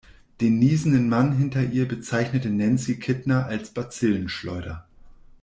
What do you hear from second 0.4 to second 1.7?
niesenden Mann hinter